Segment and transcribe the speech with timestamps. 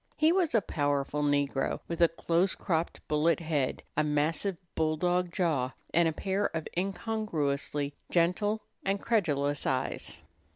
[0.17, 5.73] He was a powerful negro, with a close cropped bullet head, a massive bulldog jaw,
[5.93, 10.17] and a pair of incongruously gentle and credulous eyes.